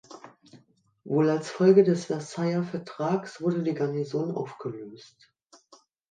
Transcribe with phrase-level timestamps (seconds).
[1.03, 5.31] Wohl als Folge des Versailler Vertrags wurde die Garnison aufgelöst.